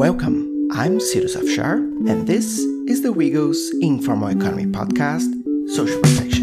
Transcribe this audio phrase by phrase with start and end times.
[0.00, 0.68] Welcome.
[0.72, 1.74] I'm Cyrus Afshar,
[2.08, 5.28] and this is the WIEGO's Informal Economy podcast,
[5.76, 6.39] Social Protection.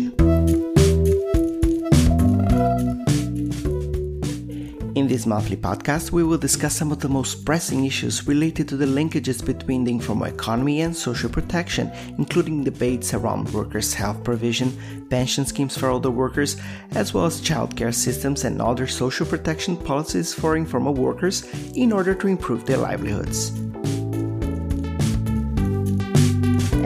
[5.18, 8.86] This monthly podcast, we will discuss some of the most pressing issues related to the
[8.86, 14.78] linkages between the informal economy and social protection, including debates around workers' health provision,
[15.10, 16.56] pension schemes for older workers,
[16.92, 22.14] as well as childcare systems and other social protection policies for informal workers in order
[22.14, 23.50] to improve their livelihoods.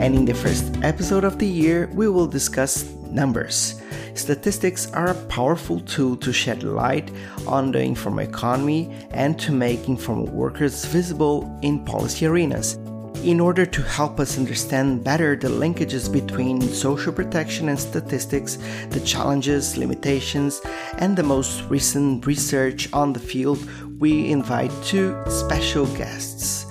[0.00, 3.80] And in the first episode of the year, we will discuss numbers.
[4.14, 7.10] Statistics are a powerful tool to shed light
[7.46, 12.78] on the informal economy and to make informal workers visible in policy arenas.
[13.24, 18.58] In order to help us understand better the linkages between social protection and statistics,
[18.90, 20.60] the challenges, limitations,
[20.98, 23.60] and the most recent research on the field,
[24.00, 26.66] we invite two special guests.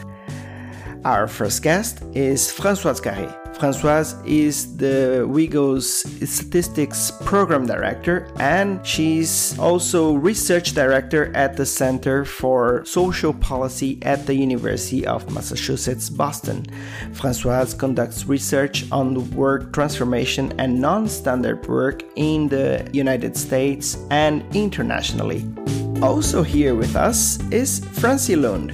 [1.05, 3.41] Our first guest is Françoise Carré.
[3.62, 5.88] Françoise is the WIEGO's
[6.28, 14.26] Statistics Program Director, and she's also Research Director at the Center for Social Policy at
[14.26, 16.66] the University of Massachusetts Boston.
[17.12, 24.44] Françoise conducts research on work transformation and non standard work in the United States and
[24.56, 25.46] internationally.
[26.02, 28.73] Also, here with us is Francie Lund.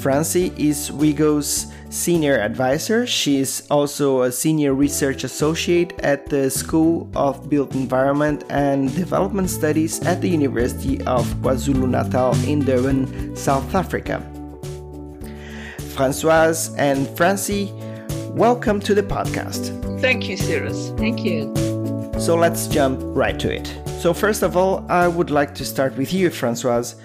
[0.00, 3.06] Francie is WIEGO's senior advisor.
[3.06, 9.48] She is also a senior research associate at the School of Built Environment and Development
[9.48, 14.26] Studies at the University of KwaZulu Natal in Durban, South Africa.
[15.94, 17.70] Francoise and Francie,
[18.30, 19.78] welcome to the podcast.
[20.00, 20.90] Thank you, Cyrus.
[20.96, 21.52] Thank you.
[22.18, 23.66] So let's jump right to it.
[24.00, 26.96] So, first of all, I would like to start with you, Francoise.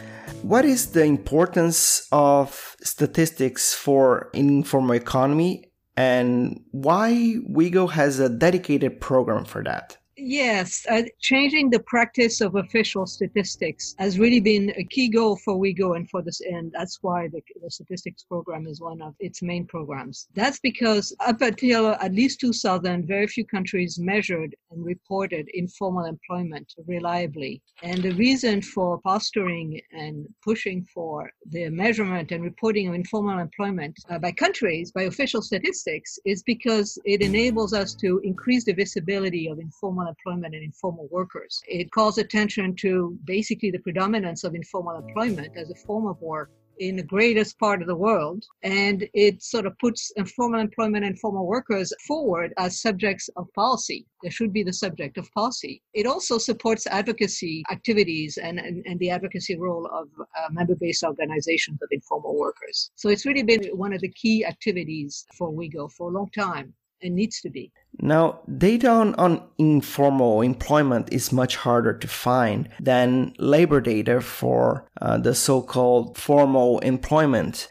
[0.48, 9.02] What is the importance of statistics for informal economy and why WIEGO has a dedicated
[9.02, 9.98] program for that?
[10.20, 15.56] Yes, uh, changing the practice of official statistics has really been a key goal for
[15.56, 19.44] WIEGO and for this, and that's why the, the, statistics program is one of its
[19.44, 20.28] main programs.
[20.34, 26.74] That's because up until at least 2000, very few countries measured and reported informal employment
[26.88, 27.62] reliably.
[27.84, 33.96] And the reason for posturing and pushing for the measurement and reporting of informal employment
[34.10, 39.48] uh, by countries, by official statistics, is because it enables us to increase the visibility
[39.48, 41.62] of informal employment and informal workers.
[41.68, 46.52] It calls attention to basically the predominance of informal employment as a form of work
[46.80, 48.46] in the greatest part of the world.
[48.64, 54.06] And it sort of puts informal employment and formal workers forward as subjects of policy.
[54.24, 55.82] They should be the subject of policy.
[55.94, 61.04] It also supports advocacy activities and, and, and the advocacy role of uh, member based
[61.04, 62.92] organizations of informal workers.
[62.96, 66.74] So it's really been one of the key activities for WIEGO for a long time
[67.02, 67.72] and needs to be.
[68.00, 74.88] Now, data on, on informal employment is much harder to find than labor data for
[75.02, 77.68] uh, the so called formal employment.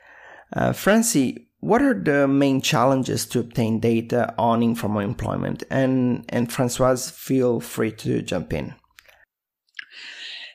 [0.54, 5.62] Uh, Francie, what are the main challenges to obtain data on informal employment?
[5.70, 8.75] And, and Francoise, feel free to jump in.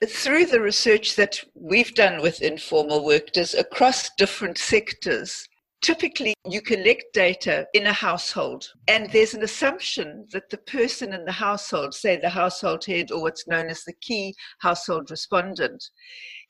[0.06, 5.48] Through the research that we've done with informal workers across different sectors,
[5.82, 11.26] Typically, you collect data in a household, and there's an assumption that the person in
[11.26, 15.84] the household, say the household head or what's known as the key household respondent,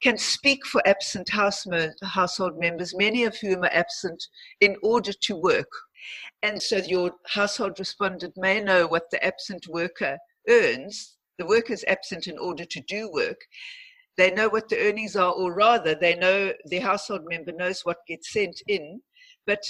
[0.02, 1.66] can speak for absent house
[2.04, 4.22] household members, many of whom are absent
[4.60, 5.72] in order to work.
[6.44, 10.18] And so your household respondent may know what the absent worker
[10.50, 11.16] earns.
[11.38, 13.40] The worker is absent in order to do work.
[14.18, 18.06] They know what the earnings are, or rather, they know the household member knows what
[18.10, 19.02] gets sent in
[19.46, 19.64] but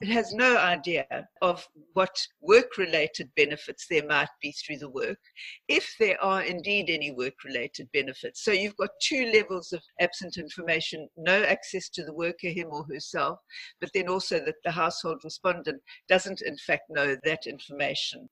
[0.00, 1.06] it has no idea
[1.40, 5.18] of what work related benefits there might be through the work,
[5.68, 8.44] if there are indeed any work related benefits.
[8.44, 12.84] So you've got two levels of absent information no access to the worker, him or
[12.92, 13.38] herself,
[13.80, 18.28] but then also that the household respondent doesn't, in fact, know that information.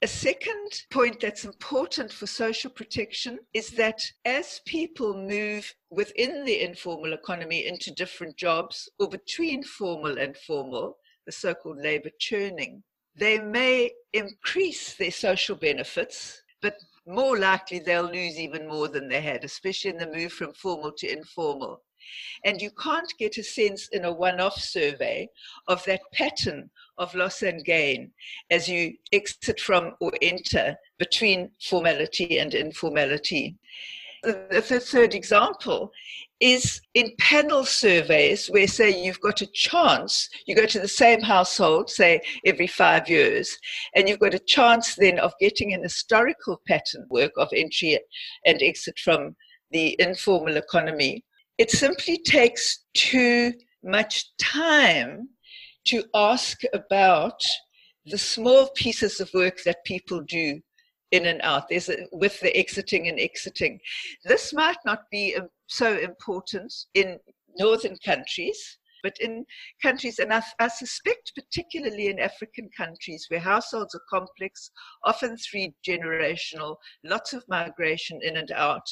[0.00, 6.60] A second point that's important for social protection is that as people move within the
[6.60, 12.84] informal economy into different jobs or between formal and formal, the so called labor churning,
[13.16, 19.20] they may increase their social benefits, but more likely they'll lose even more than they
[19.20, 21.82] had, especially in the move from formal to informal.
[22.44, 25.28] And you can't get a sense in a one off survey
[25.66, 28.10] of that pattern of loss and gain
[28.50, 33.56] as you exit from or enter between formality and informality.
[34.22, 35.92] The, third example
[36.40, 41.20] is in panel surveys where, say, you've got a chance, you go to the same
[41.20, 43.56] household, say, every five years,
[43.94, 47.98] and you've got a chance then of getting an historical pattern work of entry
[48.44, 49.36] and exit from
[49.70, 51.24] the informal economy.
[51.58, 53.52] It simply takes too
[53.82, 55.28] much time
[55.86, 57.42] to ask about
[58.06, 60.60] the small pieces of work that people do
[61.10, 61.68] in and out.
[61.68, 63.80] There's a, with the exiting and exiting.
[64.24, 67.18] This might not be so important in
[67.58, 69.44] northern countries but in
[69.82, 74.70] countries, and I, I, suspect particularly in African countries where households are complex,
[75.04, 78.86] often three generational, lots of migration in and out,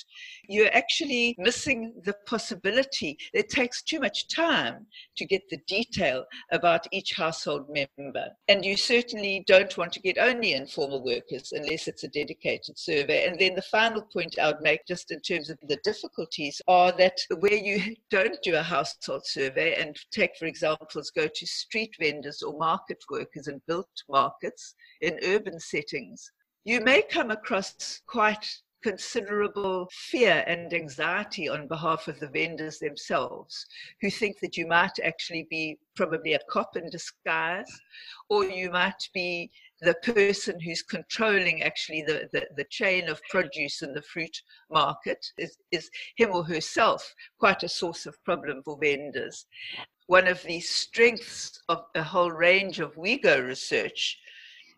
[0.49, 3.17] you're actually missing the possibility.
[3.33, 4.87] It takes too much time
[5.17, 8.29] to get the detail about each household member.
[8.49, 13.27] And you certainly don't want to get only informal workers unless it's a dedicated survey.
[13.27, 16.93] And then the final point I would make, just in terms of the difficulties, are
[16.93, 21.95] that where you don't do a household survey and take, for example, go to street
[21.99, 26.31] vendors or market workers and built markets in urban settings,
[26.65, 28.47] you may come across quite
[28.83, 33.67] considerable fear and anxiety on behalf of the vendors themselves,
[34.01, 37.81] who think that you might actually be probably a cop in disguise,
[38.29, 39.51] or you might be
[39.81, 44.37] the person who's controlling actually the, the, the, chain of produce in the fruit
[44.71, 49.47] market is, is him or herself quite a source of problem for vendors.
[50.07, 54.19] One of the strengths of a whole range of WIEGO research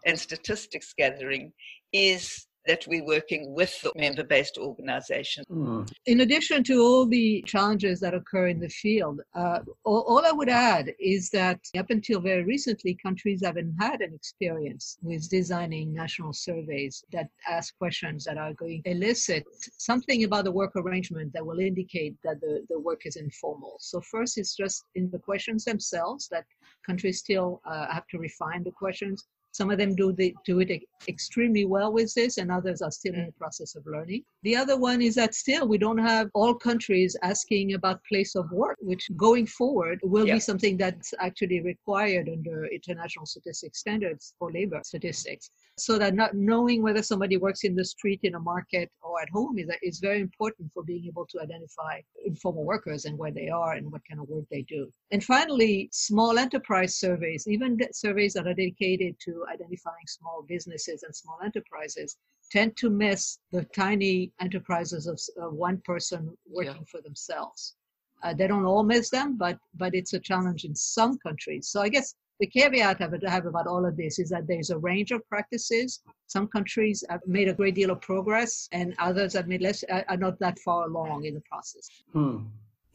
[0.04, 1.52] and statistics gathering
[1.92, 5.46] is that we're working with the member based organizations.
[5.50, 5.90] Mm.
[6.06, 10.32] In addition to all the challenges that occur in the field, uh, all, all, I
[10.32, 15.94] would add is that up until very recently, countries haven't had an experience with designing
[15.94, 19.44] national surveys that ask questions that are going to elicit
[19.78, 23.76] something about the work arrangement that will indicate that the, the work is informal.
[23.80, 26.44] So, first, it's just in the questions themselves that
[26.86, 29.26] countries still uh, have to refine the questions.
[29.52, 33.14] Some of them do, the, do it extremely well with this, and others are still
[33.14, 33.38] in the mm.
[33.38, 34.22] process of learning.
[34.42, 38.50] The other one is that still we don't have all countries asking about place of
[38.52, 44.52] work, which going forward will be something that's actually required under international statistics standards for
[44.52, 45.50] labor statistics.
[45.80, 49.28] So that not knowing whether somebody works in the street, in a market, or at
[49.30, 53.48] home is, is very important for being able to identify informal workers and where they
[53.48, 54.92] are and what kind of work they do.
[55.10, 61.14] And finally, small enterprise surveys, even surveys that are dedicated to identifying small businesses and
[61.14, 62.16] small enterprises,
[62.50, 66.90] tend to miss the tiny enterprises of uh, one person working yeah.
[66.90, 67.76] for themselves.
[68.22, 71.68] Uh, they don't all miss them, but but it's a challenge in some countries.
[71.68, 74.78] So I guess the caveat I have about all of this is that there's a
[74.78, 76.00] range of practices.
[76.26, 80.16] Some countries have made a great deal of progress, and others have made less, are
[80.16, 81.88] not that far along in the process.
[82.12, 82.44] Hmm.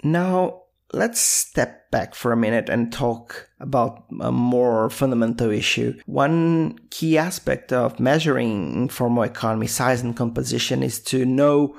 [0.04, 0.64] Now,
[0.94, 6.00] let's step back for a minute and talk about a more fundamental issue.
[6.06, 11.76] One key aspect of measuring informal economy size and composition is to know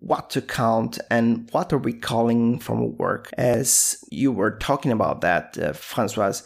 [0.00, 3.30] what to count and what are we calling informal work.
[3.36, 6.42] As you were talking about that, uh, Francoise,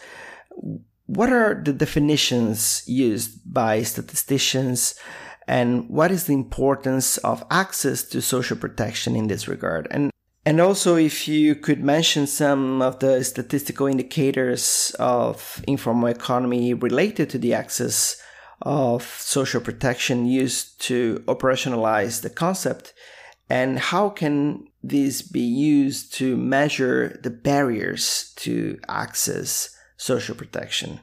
[1.06, 4.94] what are the definitions used by statisticians
[5.46, 9.88] and what is the importance of access to social protection in this regard?
[9.90, 10.10] And
[10.44, 17.28] and also, if you could mention some of the statistical indicators of informal economy related
[17.30, 18.16] to the access
[18.62, 22.94] of social protection used to operationalize the concept,
[23.50, 31.00] and how can these be used to measure the barriers to access social protection.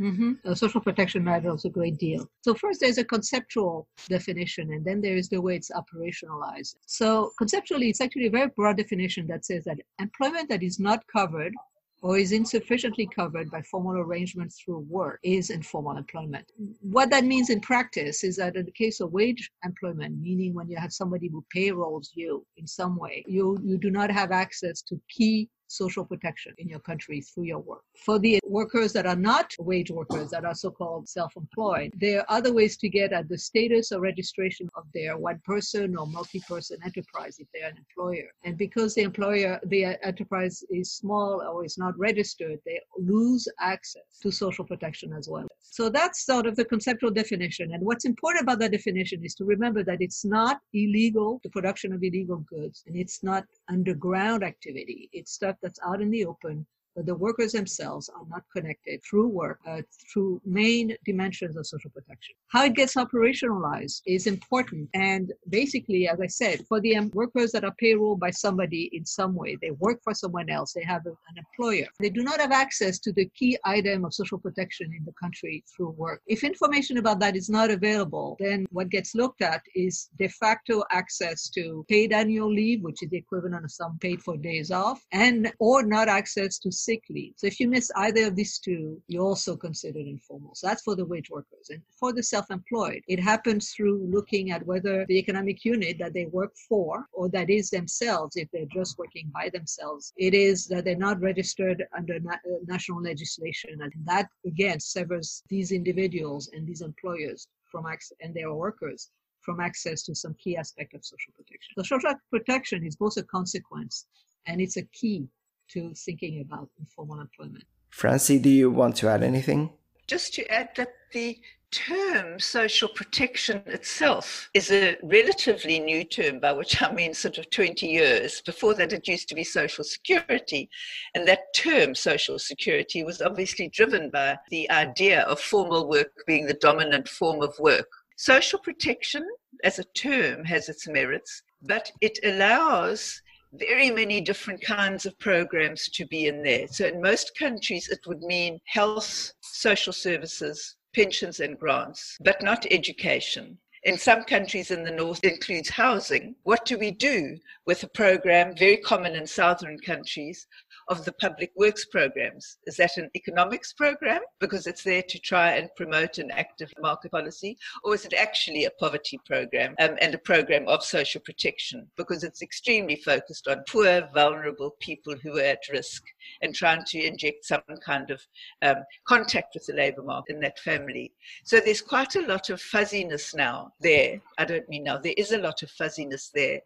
[0.00, 0.54] Mm-hmm.
[0.54, 2.28] Social protection matters a great deal.
[2.42, 6.76] So, first, there's a conceptual definition, and then there is the way it's operationalized.
[6.86, 11.04] So, conceptually, it's actually a very broad definition that says that employment that is not
[11.12, 11.52] covered
[12.00, 16.50] or is insufficiently covered by formal arrangements through work is informal employment.
[16.80, 20.68] What that means in practice is that in the case of wage employment, meaning when
[20.68, 24.80] you have somebody who payrolls you in some way, you, you do not have access
[24.82, 27.82] to key social protection in your country through your work.
[28.04, 32.20] For the workers that are not wage workers, that are so called self employed, there
[32.20, 36.06] are other ways to get at the status or registration of their one person or
[36.06, 38.28] multi person enterprise if they're an employer.
[38.44, 44.02] And because the employer, the enterprise is small or is not registered, they lose access
[44.22, 45.46] to social protection as well.
[45.60, 47.72] So that's sort of the conceptual definition.
[47.72, 51.92] And what's important about that definition is to remember that it's not illegal, the production
[51.92, 55.08] of illegal goods, and it's not underground activity.
[55.12, 56.66] It's stuff that's out in the open
[57.02, 62.34] the workers themselves are not connected through work, uh, through main dimensions of social protection.
[62.48, 64.88] How it gets operationalized is important.
[64.94, 69.34] And basically, as I said, for the workers that are payrolled by somebody in some
[69.34, 71.86] way, they work for someone else, they have a, an employer.
[72.00, 75.64] They do not have access to the key item of social protection in the country
[75.74, 76.22] through work.
[76.26, 80.82] If information about that is not available, then what gets looked at is de facto
[80.90, 85.04] access to paid annual leave, which is the equivalent of some paid for days off,
[85.12, 87.34] and or not access to sick leave.
[87.36, 90.54] So if you miss either of these two, you're also considered informal.
[90.54, 91.66] So that's for the wage workers.
[91.68, 96.26] And for the self-employed, it happens through looking at whether the economic unit that they
[96.26, 100.84] work for or that is themselves, if they're just working by themselves, it is that
[100.84, 103.72] they're not registered under na- uh, national legislation.
[103.82, 107.84] And that again severs these individuals and these employers from
[108.22, 109.10] and their workers
[109.46, 111.70] from access to some key aspect of social protection.
[111.76, 114.06] So social protection is both a consequence
[114.46, 115.28] and it's a key
[115.72, 117.64] to thinking about informal employment.
[117.90, 119.70] Francie, do you want to add anything?
[120.06, 121.38] Just to add that the
[121.70, 127.50] term social protection itself is a relatively new term, by which I mean sort of
[127.50, 128.40] 20 years.
[128.40, 130.70] Before that, it used to be social security.
[131.14, 136.46] And that term, social security, was obviously driven by the idea of formal work being
[136.46, 137.88] the dominant form of work.
[138.16, 139.26] Social protection
[139.64, 145.88] as a term has its merits, but it allows very many different kinds of programs
[145.90, 146.66] to be in there.
[146.68, 152.66] So, in most countries, it would mean health, social services, pensions, and grants, but not
[152.70, 153.58] education.
[153.84, 156.34] In some countries in the north, it includes housing.
[156.42, 160.46] What do we do with a program very common in southern countries
[160.88, 162.58] of the public works programs.
[162.66, 167.12] Is that an economics program because it's there to try and promote an active market
[167.12, 167.58] policy?
[167.84, 172.24] Or is it actually a poverty program um, and a program of social protection because
[172.24, 176.02] it's extremely focused on poor, vulnerable people who are at risk
[176.42, 178.22] and trying to inject some kind of
[178.62, 178.76] um,
[179.06, 181.12] contact with the labor market in that family?
[181.44, 184.20] So there's quite a lot of fuzziness now there.
[184.38, 186.60] I don't mean now, there is a lot of fuzziness there.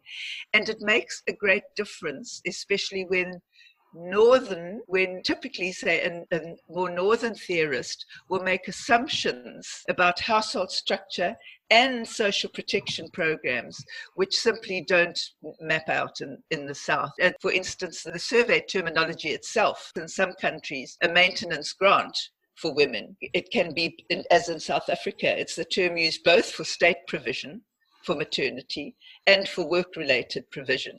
[0.52, 3.40] And it makes a great difference, especially when
[3.94, 4.78] northern, mm-hmm.
[4.86, 11.36] when typically, say, a, a more northern theorist will make assumptions about household structure
[11.70, 13.82] and social protection programs,
[14.14, 15.18] which simply don't
[15.60, 17.12] map out in, in the South.
[17.18, 22.16] And for instance, the survey terminology itself, in some countries, a maintenance grant
[22.56, 23.16] for women.
[23.20, 23.96] It can be,
[24.30, 27.62] as in South Africa, it's the term used both for state provision
[28.04, 28.94] for maternity
[29.26, 30.98] and for work related provision.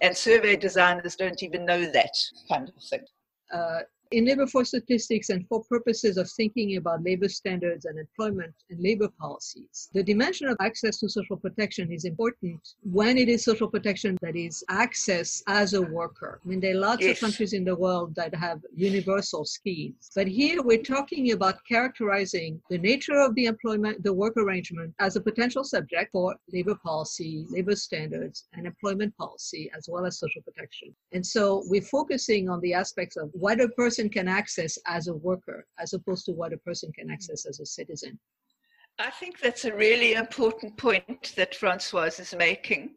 [0.00, 2.14] And survey designers don't even know that
[2.50, 3.04] kind of thing.
[3.52, 3.80] Uh,
[4.14, 8.80] in labor force statistics and for purposes of thinking about labor standards and employment and
[8.80, 13.68] labor policies, the dimension of access to social protection is important when it is social
[13.68, 16.40] protection that is access as a worker.
[16.44, 17.16] I mean, there are lots yes.
[17.16, 22.62] of countries in the world that have universal schemes, but here we're talking about characterizing
[22.70, 27.46] the nature of the employment, the work arrangement as a potential subject for labor policy,
[27.50, 30.94] labor standards, and employment policy, as well as social protection.
[31.12, 35.08] And so we're focusing on the aspects of what a person person can access as
[35.08, 38.18] a worker as opposed to what a person can access as a citizen.
[38.98, 42.90] I think that's a really important point that Francoise is making,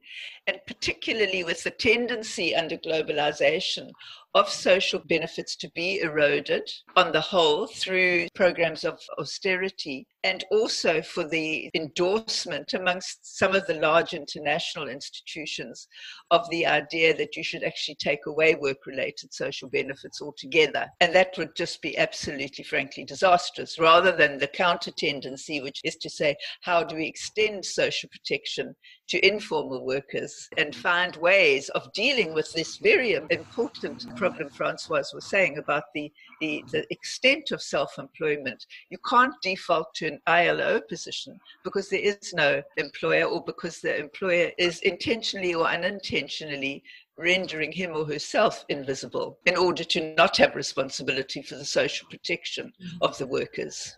[0.46, 3.90] and particularly with the tendency under globalization
[4.38, 11.02] of social benefits to be eroded on the whole through programs of austerity and also
[11.02, 15.88] for the endorsement amongst some of the large international institutions
[16.30, 20.86] of the idea that you should actually take away work related social benefits altogether.
[21.00, 25.96] And that would just be absolutely, frankly, disastrous rather than the counter tendency, which is
[25.98, 28.76] to say, how do we extend social protection
[29.08, 35.26] to informal workers and find ways of dealing with this very important problem Francoise was
[35.26, 36.12] saying about the,
[36.42, 38.66] the, the extent of self employment.
[38.90, 43.98] You can't default to an ILO position because there is no employer or because the
[43.98, 46.84] employer is intentionally or unintentionally
[47.18, 52.72] rendering him or herself invisible in order to not have responsibility for the social protection
[52.82, 52.88] mm.
[53.02, 53.98] of the workers.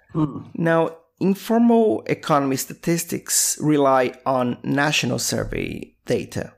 [0.56, 6.54] Now, informal economy statistics rely on national survey data.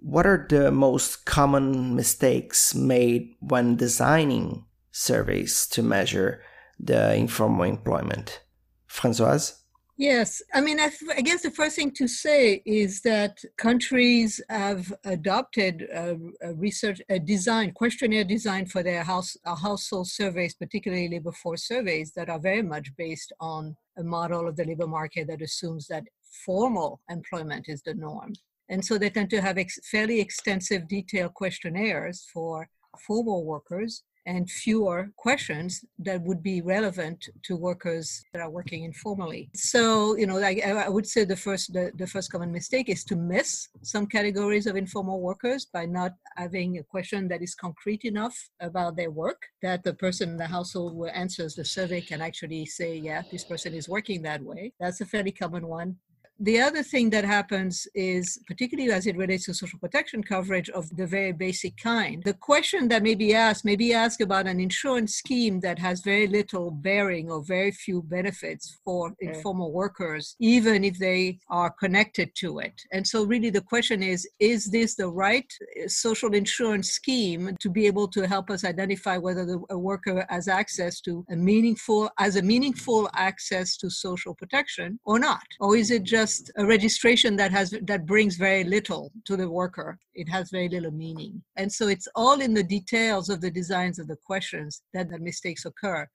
[0.00, 6.42] What are the most common mistakes made when designing surveys to measure
[6.80, 8.42] the informal employment?
[8.86, 9.62] Francoise?
[9.98, 10.90] Yes, I mean, I,
[11.20, 17.20] guess the first thing to say is that countries have adopted a, a research, a
[17.20, 22.62] design, questionnaire design for their house, household surveys, particularly labor force surveys, that are very
[22.62, 26.04] much based on a model of the labor market that assumes that
[26.44, 28.32] formal employment is the norm.
[28.68, 32.68] And so they tend to have ex- fairly extensive detailed questionnaires for
[32.98, 39.50] formal workers and fewer questions that would be relevant to workers that are working informally.
[39.54, 43.04] So, you know, I, I would say the first the, the first common mistake is
[43.04, 48.04] to miss some categories of informal workers by not having a question that is concrete
[48.04, 52.20] enough about their work that the person in the household who answers the survey can
[52.20, 54.72] actually say, yeah, this person is working that way.
[54.80, 55.96] That's a fairly common one
[56.42, 60.84] the other thing that happens is, particularly as it relates to social protection coverage of
[60.96, 64.58] the very basic kind, the question that may be asked may be asked about an
[64.58, 70.82] insurance scheme that has very little bearing or very few benefits for informal workers, even
[70.82, 72.74] if they are connected to it.
[72.90, 77.70] And so, really, the question is is this the right uh, social insurance scheme to
[77.70, 82.10] be able to help us identify whether the, a worker has access to a meaningful,
[82.18, 85.46] as a meaningful access to social protection or not?
[85.60, 89.48] Or is it just just a registration that has that brings very little to the
[89.48, 89.98] worker.
[90.14, 91.42] It has very little meaning.
[91.56, 95.18] And so it's all in the details of the designs of the questions that the
[95.18, 96.06] mistakes occur.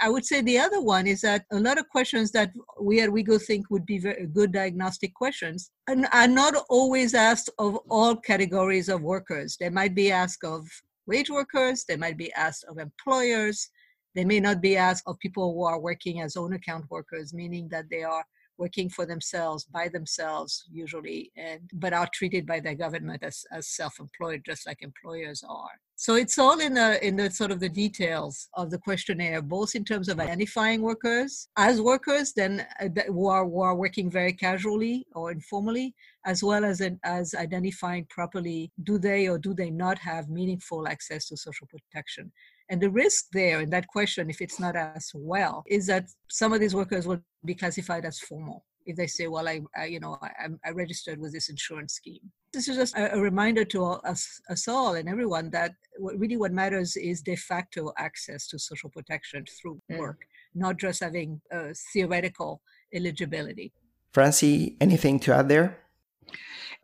[0.00, 3.10] I, would say the other one is that a lot of questions that we at
[3.10, 8.88] WIEGO think would be very good diagnostic questions are not always asked of all categories
[8.88, 9.58] of workers.
[9.60, 10.66] They might be asked of
[11.06, 13.68] wage workers, they might be asked of employers,
[14.14, 17.68] they may not be asked of people who are working as own account workers, meaning
[17.68, 18.24] that they are
[18.58, 23.68] working for themselves by themselves usually and but are treated by their government as, as
[23.68, 25.76] self-employed just like employers are.
[25.98, 29.74] So it's all in the in the sort of the details of the questionnaire both
[29.74, 34.32] in terms of identifying workers as workers then uh, who are who are working very
[34.32, 35.94] casually or informally
[36.26, 41.28] as well as as identifying properly do they or do they not have meaningful access
[41.28, 42.30] to social protection
[42.68, 46.52] and the risk there in that question, if it's not asked well, is that some
[46.52, 50.00] of these workers will be classified as formal if they say, "Well, I, I you
[50.00, 52.20] know, I, I, registered with this insurance scheme."
[52.52, 56.18] This is just a, a reminder to all, us, us all and everyone that what,
[56.18, 59.98] really what matters is de facto access to social protection through mm.
[59.98, 60.20] work,
[60.54, 62.62] not just having uh, theoretical
[62.94, 63.72] eligibility.
[64.12, 65.78] Francie, anything to add there?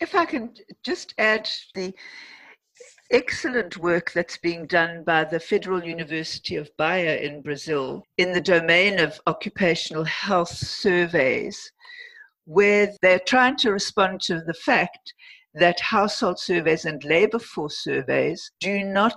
[0.00, 1.94] If I can just add the
[3.12, 8.40] excellent work that's being done by the Federal University of Bahia in Brazil in the
[8.40, 11.70] domain of occupational health surveys,
[12.46, 15.12] where they're trying to respond to the fact
[15.54, 19.14] that household surveys and labor force surveys do not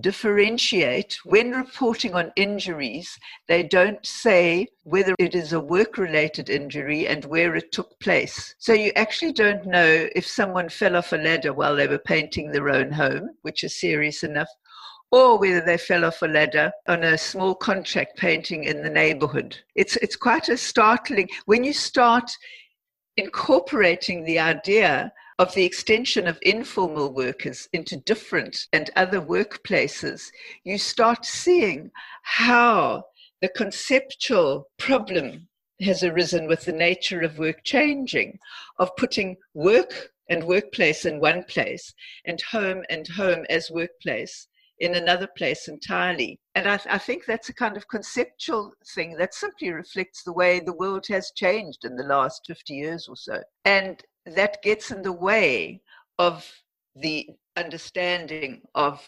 [0.00, 3.18] differentiate when reporting on injuries.
[3.46, 8.54] They don't say whether it is a work related injury and where it took place.
[8.58, 12.50] So you actually don't know if someone fell off a ladder while they were painting
[12.50, 14.48] their own home, which is serious enough,
[15.10, 19.56] or whether they fell off a ladder on a small contract painting in the neighborhood.
[19.74, 22.30] It's, it's quite a startling, when you start
[23.16, 30.30] incorporating the idea of the extension of informal workers into different and other workplaces,
[30.64, 31.90] you start seeing
[32.22, 33.04] how
[33.40, 35.48] the conceptual problem
[35.80, 38.36] has arisen with the nature of work changing,
[38.78, 41.94] of putting work and workplace in one place
[42.26, 44.48] and home and home as workplace
[44.80, 46.38] in another place entirely.
[46.54, 50.32] And I, th- I, think that's a kind of conceptual thing that simply reflects the
[50.32, 53.42] way the world has changed in the last 50 years or so.
[53.64, 54.02] And
[54.36, 55.80] that gets in the way
[56.18, 56.50] of
[56.94, 59.06] the understanding of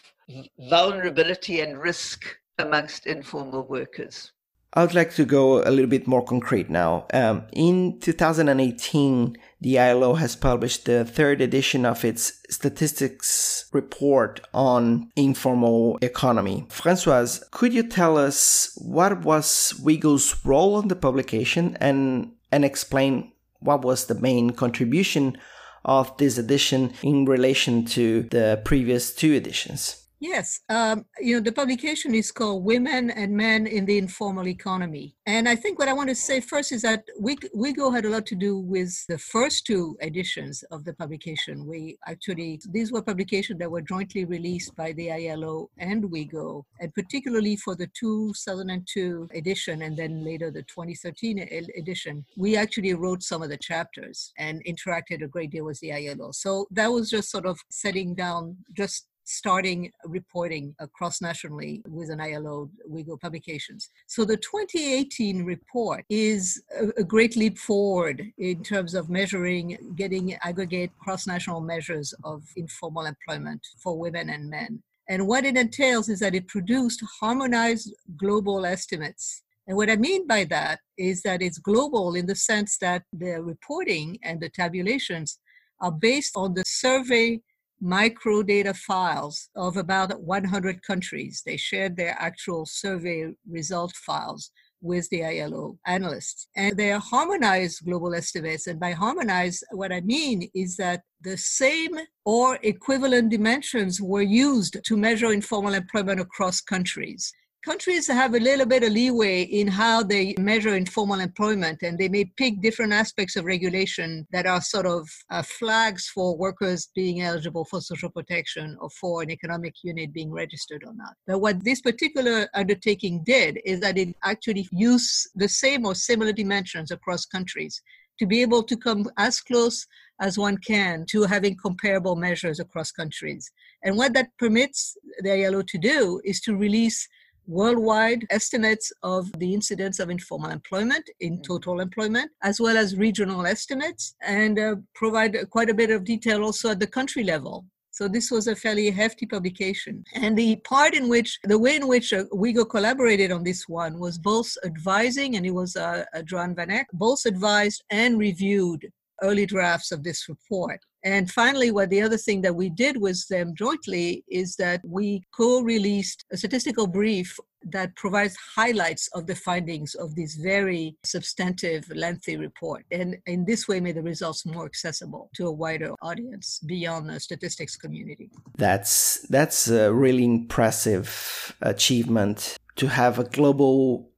[0.69, 2.25] vulnerability and risk
[2.57, 4.31] amongst informal workers.
[4.73, 7.05] I would like to go a little bit more concrete now.
[7.13, 15.09] Um, in 2018, the ILO has published the third edition of its statistics report on
[15.17, 16.67] informal economy.
[16.69, 23.33] Francoise, could you tell us what was WIEGO's role in the publication and, and explain
[23.61, 25.37] what was the main contribution
[25.85, 30.00] of this edition in relation to the previous two editions?
[30.21, 35.15] Yes, um, you know, the publication is called Women and Men in the Informal Economy.
[35.25, 38.09] And I think what I want to say first is that we, WIEGO had a
[38.09, 41.65] lot to do with the first two editions of the publication.
[41.65, 46.93] We actually, these were publications that were jointly released by the ILO and WIEGO, and
[46.93, 51.39] particularly for the 2002 edition and then later the 2013
[51.75, 55.91] edition, we actually wrote some of the chapters and interacted a great deal with the
[55.91, 56.31] ILO.
[56.31, 62.19] So that was just sort of setting down just starting reporting cross nationally with an
[62.19, 63.89] ILO WIEGO publications.
[64.07, 70.35] So the 2018 report is a, a great leap forward in terms of measuring, getting
[70.43, 74.83] aggregate cross national measures of informal employment for women and men.
[75.09, 80.27] And what it entails is that it produced harmonized global estimates and what I mean
[80.27, 85.39] by that is that it's global in the sense that the reporting and the tabulations
[85.79, 87.39] are based on the survey
[87.81, 91.41] micro data files of about 100 countries.
[91.45, 96.47] They shared their actual survey result files with the ILO analysts.
[96.55, 98.67] And they harmonized global estimates.
[98.67, 104.77] And by harmonized, what I mean is that the same or equivalent dimensions were used
[104.83, 107.31] to measure informal employment across countries
[107.63, 112.09] countries have a little bit of leeway in how they measure informal employment and they
[112.09, 117.21] may pick different aspects of regulation that are sort of uh, flags for workers being
[117.21, 121.63] eligible for social protection or for an economic unit being registered or not but what
[121.63, 127.25] this particular undertaking did is that it actually used the same or similar dimensions across
[127.25, 127.81] countries
[128.17, 129.87] to be able to come as close
[130.19, 133.51] as one can to having comparable measures across countries.
[133.83, 137.07] And what that permits the ILO to do is to release
[137.47, 141.41] worldwide estimates of the incidence of informal employment in mm-hmm.
[141.41, 146.43] total employment, as well as regional estimates, and uh, provide quite a bit of detail
[146.43, 147.65] also at the country level.
[147.93, 150.05] So this was a fairly hefty publication.
[150.15, 153.99] And the part in which, the way in which uh, WIEGO collaborated on this one
[153.99, 158.89] was both advising, and it was uh, uh, Joann Vanek, both advised and reviewed
[159.21, 160.79] early drafts of this report.
[161.03, 165.23] And finally, what the other thing that we did with them jointly is that we
[165.35, 171.87] co released a statistical brief that provides highlights of the findings of this very substantive,
[171.95, 172.85] lengthy report.
[172.91, 177.19] And in this way, made the results more accessible to a wider audience beyond the
[177.19, 178.31] statistics community.
[178.57, 184.09] That's, that's a really impressive achievement to have a global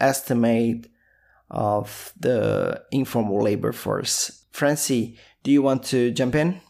[0.00, 0.88] estimate
[1.50, 4.44] of the informal labor force.
[4.50, 6.60] Francie, do you want to jump in?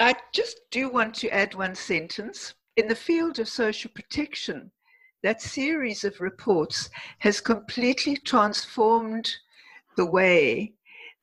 [0.00, 2.54] I just do want to add one sentence.
[2.76, 4.70] In the field of social protection,
[5.22, 9.30] that series of reports has completely transformed
[9.96, 10.72] the way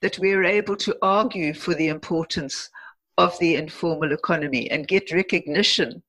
[0.01, 2.69] that we are able to argue for the importance
[3.17, 6.01] of the informal economy and get recognition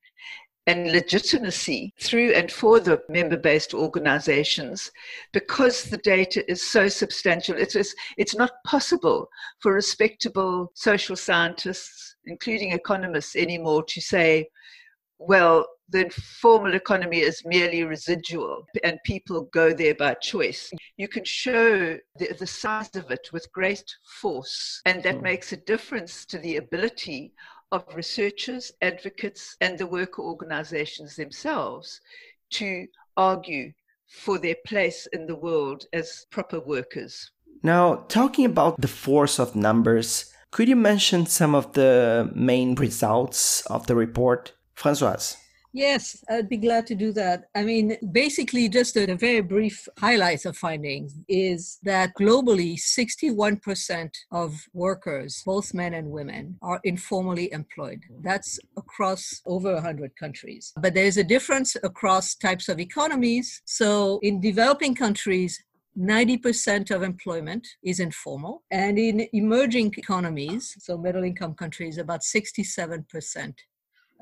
[0.71, 4.89] and legitimacy through and for the member based organizations
[5.33, 7.57] because the data is so substantial.
[7.57, 9.29] It is, it's not possible
[9.61, 14.49] for respectable social scientists, including economists, anymore to say,
[15.19, 20.71] well, the informal economy is merely residual and people go there by choice.
[20.97, 23.85] You can show the, the size of it with great
[24.21, 25.23] force, and that mm.
[25.23, 27.33] makes a difference to the ability
[27.73, 32.01] of researchers, advocates, and the worker organizations themselves
[32.51, 33.73] to argue
[34.09, 37.31] for their place in the world as proper workers.
[37.63, 43.65] Now, talking about the force of numbers, could you mention some of the main results
[43.67, 44.53] of the report?
[44.77, 45.37] Françoise.
[45.73, 47.45] Yes, I'd be glad to do that.
[47.55, 54.11] I mean, basically, just a, a, very brief highlights of findings is that globally, 61%
[54.33, 58.03] of workers, both men and women, are informally employed.
[58.23, 60.73] That's across over 100 countries.
[60.77, 63.63] But there's a difference across types of economies.
[63.65, 65.63] So, in developing countries,
[65.99, 68.63] 90% of employment is informal.
[68.71, 73.55] And in emerging economies, so middle income countries, about 67%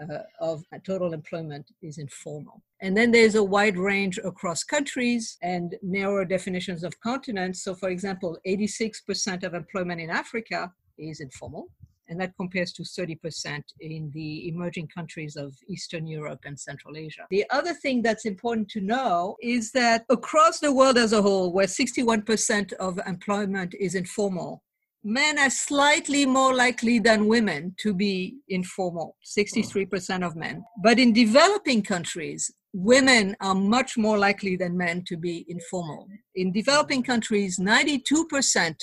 [0.00, 2.62] uh, of total employment is informal.
[2.80, 7.62] And then there's a wide range across countries and narrower definitions of continents.
[7.64, 11.68] So, for example, 86% of employment in Africa is informal,
[12.08, 17.26] and that compares to 30% in the emerging countries of Eastern Europe and Central Asia.
[17.30, 21.52] The other thing that's important to know is that across the world as a whole,
[21.52, 24.62] where 61% of employment is informal,
[25.04, 30.64] men are slightly more likely than women to be informal 63% of men.
[30.82, 36.06] But in developing countries women are much more likely than men to be informal.
[36.34, 38.76] In developing countries 92%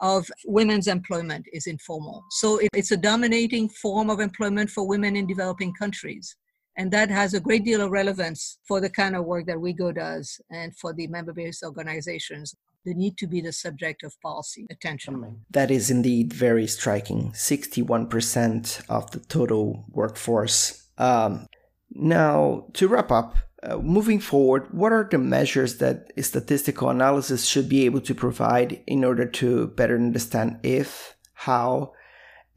[0.00, 2.24] of women's employment is informal.
[2.30, 6.34] So it's a dominating form of employment for women in developing countries.
[6.76, 9.94] And that has a great deal of relevance for the kind of work that WIEGO
[9.94, 14.66] does and for the member based organizations they need to be the subject of policy
[14.70, 15.44] attention.
[15.50, 20.88] That is indeed very striking 61% of the total workforce.
[20.98, 21.46] Um,
[21.90, 27.68] now, to wrap up, uh, moving forward, what are the measures that statistical analysis should
[27.68, 31.92] be able to provide in order to better understand if, how,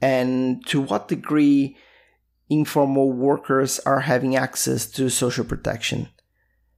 [0.01, 1.77] and to what degree
[2.49, 6.09] informal workers are having access to social protection?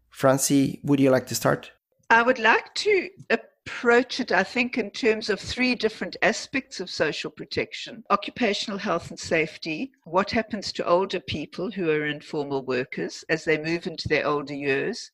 [0.10, 1.72] Francie, would you like to start?
[2.10, 6.90] I would like to approach it, I think, in terms of three different aspects of
[6.90, 13.26] social protection occupational health and safety, what happens to older people who are informal workers
[13.28, 15.12] as they move into their older years,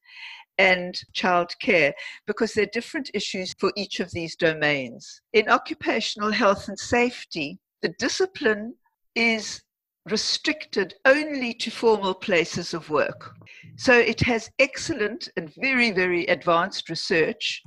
[0.59, 1.95] and child care,
[2.27, 5.19] because they're different issues for each of these domains.
[5.33, 8.75] In occupational health and safety, the discipline
[9.15, 9.63] is
[10.09, 13.35] restricted only to formal places of work.
[13.77, 17.61] So it has excellent and very, very advanced research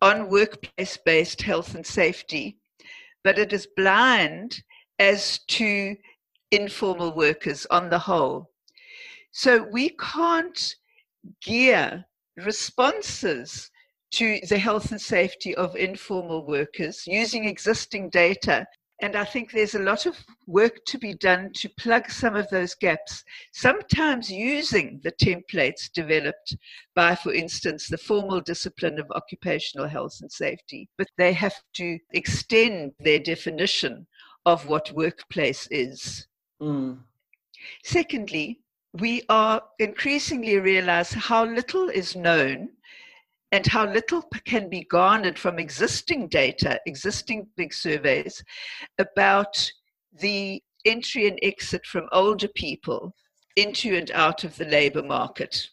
[0.00, 2.58] on workplace based health and safety,
[3.22, 4.62] but it is blind
[4.98, 5.96] as to
[6.50, 8.50] informal workers on the whole.
[9.32, 10.74] So we can't
[11.42, 12.04] gear
[12.36, 13.70] responses
[14.12, 18.66] to the health and safety of informal workers using existing data.
[19.02, 22.48] And I think there's a lot of work to be done to plug some of
[22.50, 26.56] those gaps, sometimes using the templates developed
[26.94, 30.88] by, for instance, the formal discipline of occupational health and safety.
[30.96, 34.06] But they have to extend their definition
[34.46, 36.28] of what workplace is.
[36.62, 36.98] Mm.
[37.82, 38.60] Secondly,
[38.92, 42.68] we are increasingly realize how little is known
[43.54, 48.42] and how little can be garnered from existing data, existing big surveys
[48.98, 49.70] about
[50.12, 53.14] the entry and exit from older people
[53.54, 55.68] into and out of the labor market.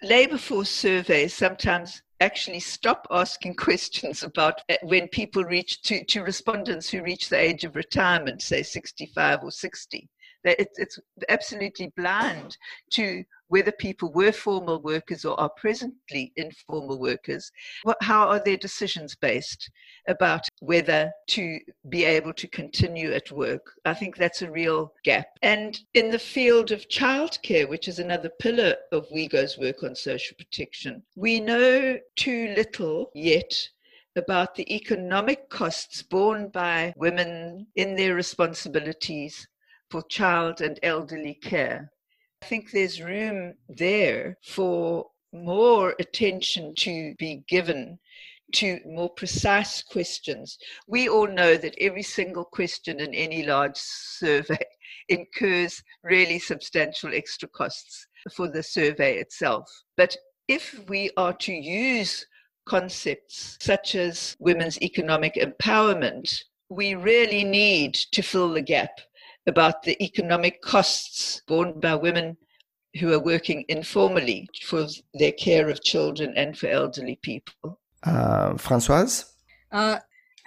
[0.00, 6.22] Labor force surveys sometimes actually stop asking questions about uh, when people reach to, to
[6.22, 10.08] respondents who reach the age of retirement, say 65 or 60.
[10.58, 12.56] It's absolutely blind
[12.92, 17.50] to whether people were formal workers or are presently informal workers.
[18.00, 19.70] How are their decisions based
[20.06, 21.58] about whether to
[21.88, 23.72] be able to continue at work?
[23.84, 25.26] I think that's a real gap.
[25.42, 30.36] And in the field of childcare, which is another pillar of WIEGO's work on social
[30.36, 33.68] protection, we know too little yet
[34.16, 39.46] about the economic costs borne by women in their responsibilities
[39.90, 41.90] for child and elderly care.
[42.42, 47.98] I think there's room there for more attention to be given
[48.54, 50.56] to more precise questions.
[50.86, 54.64] We all know that every single question in any large survey
[55.08, 59.70] incurs really substantial extra costs for the survey itself.
[59.96, 60.16] But
[60.48, 62.26] if we are to use
[62.66, 68.90] concepts such as women's economic empowerment, we really need to fill the gap
[69.48, 72.36] about the economic costs borne by women
[73.00, 77.78] who are working informally for their care of children and for elderly people.
[78.02, 79.32] Uh, Francoise?
[79.72, 79.98] Uh,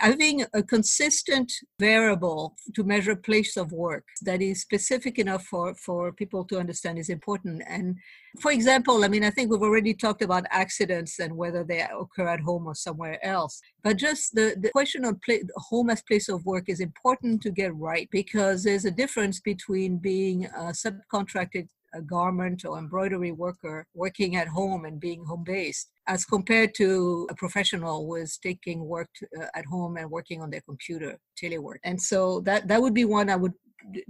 [0.01, 6.11] having a consistent variable to measure place of work that is specific enough for, for
[6.11, 7.61] people to understand is important.
[7.67, 7.97] And
[8.39, 12.29] for example, I mean, I think we've already talked about accidents and whether they occur
[12.29, 13.61] at home or somewhere else.
[13.83, 17.51] But just the, the question of play, home as place of work is important to
[17.51, 23.85] get right because there's a difference between being a subcontracted a garment or embroidery worker
[23.93, 28.79] working at home and being home based as compared to a professional who is taking
[28.95, 31.79] work to, uh, at home and working on their computer telework.
[31.89, 33.55] And so that that would be one i would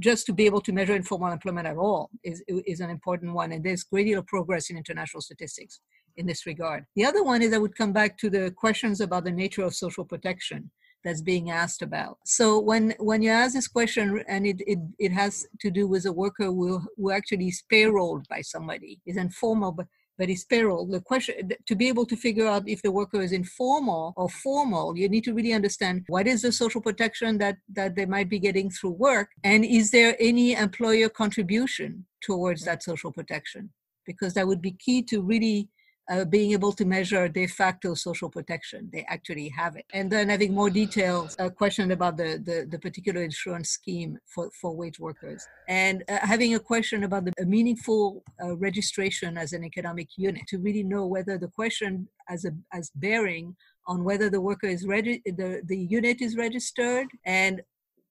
[0.08, 3.54] just to be able to measure informal employment at all is, is an important one.
[3.54, 5.80] And there's great deal of progress in international statistics
[6.18, 6.86] in this regard.
[6.98, 9.74] The other one is i would come back to the questions about the nature of
[9.74, 10.70] social protection
[11.04, 12.18] that's being asked about.
[12.26, 15.34] So when when you ask this question and it it, it has
[15.64, 19.88] to do with a worker who, who actually is payrolled by somebody, is informal but
[20.18, 20.86] but is payroll.
[20.86, 24.98] The question to be able to figure out if the worker is informal or formal,
[24.98, 28.40] you need to really understand what is the social protection that that they might be
[28.40, 33.72] getting through work, and is there any employer contribution towards that social protection?
[34.06, 35.70] Because that would be key to really
[36.10, 38.90] uh, being able to measure de facto social protection.
[38.92, 39.86] They actually have it.
[39.94, 44.50] And then having more details, a question about the, the, the particular insurance scheme for,
[44.60, 45.48] for wage workers.
[45.68, 50.58] And uh, having a question about the meaningful uh, registration as an economic unit to
[50.58, 53.56] really know whether the question as a as bearing
[53.88, 57.62] on whether the worker is ready, the, the unit is registered and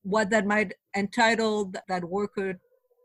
[0.02, 2.58] what that might entitle that worker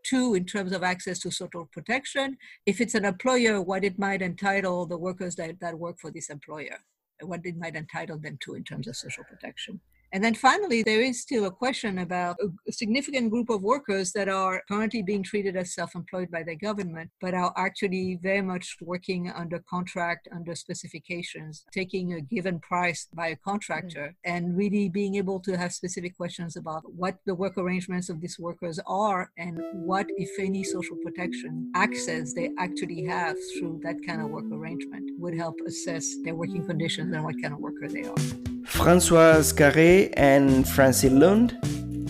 [0.06, 2.38] two, in terms of access to social protection.
[2.66, 6.30] If it's an employer, what it might entitle the workers that, that work for this
[6.30, 6.78] employer,
[7.22, 9.82] what it might entitle them to in terms of social protection.
[10.16, 14.30] And then finally, there is still a question about a significant group of workers that
[14.30, 18.78] are currently being treated as self employed by the government, but are actually very much
[18.80, 24.34] working under contract, under specifications, taking a given price by a contractor, mm-hmm.
[24.34, 28.40] and really being able to have specific questions about what the work arrangements of these
[28.40, 34.22] workers are and what, if any, social protection access they actually have through that kind
[34.22, 38.06] of work arrangement would help assess their working conditions and what kind of worker they
[38.06, 38.55] are.
[38.76, 41.58] Françoise Carré and Francie Lund,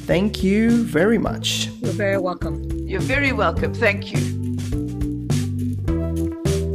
[0.01, 1.69] thank you very much.
[1.79, 2.63] You're very welcome.
[2.87, 3.73] You're very welcome.
[3.73, 4.44] Thank you.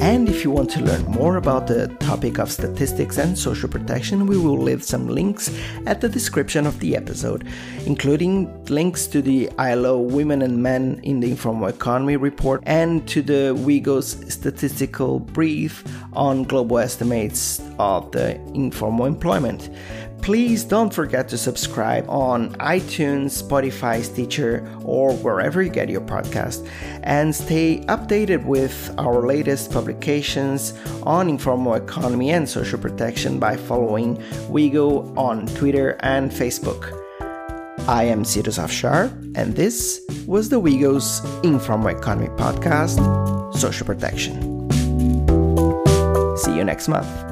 [0.00, 4.26] And if you want to learn more about the topic of statistics and social protection,
[4.26, 5.54] we will leave some links
[5.86, 7.46] at the description of the episode,
[7.84, 13.20] including links to the ILO Women and Men in the Informal Economy report and to
[13.20, 15.84] the WIEGO's statistical brief
[16.14, 19.68] on global estimates of the informal employment.
[20.22, 26.68] Please don't forget to subscribe on iTunes, Spotify, Stitcher, or wherever you get your podcast,
[27.02, 34.16] and stay updated with our latest publications on informal economy and social protection by following
[34.50, 36.96] WIEGO on Twitter and Facebook.
[37.88, 42.98] I am Cyrus Afshar, and this was the WIEGO's Informal Economy Podcast,
[43.56, 44.38] Social Protection.
[46.36, 47.29] See you next month.